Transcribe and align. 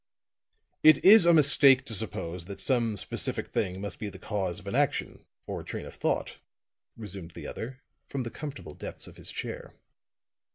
"It 0.81 1.05
is 1.05 1.27
a 1.27 1.31
mistake 1.35 1.85
to 1.85 1.93
suppose 1.93 2.45
that 2.45 2.59
some 2.59 2.97
specific 2.97 3.49
thing 3.49 3.79
must 3.79 3.99
be 3.99 4.09
the 4.09 4.17
cause 4.17 4.57
of 4.59 4.65
an 4.65 4.73
action, 4.73 5.25
or 5.45 5.61
a 5.61 5.63
train 5.63 5.85
of 5.85 5.93
thought," 5.93 6.39
resumed 6.97 7.33
the 7.35 7.45
other, 7.45 7.83
from 8.07 8.23
the 8.23 8.31
comfortable 8.31 8.73
depths 8.73 9.05
of 9.05 9.17
his 9.17 9.31
chair. 9.31 9.75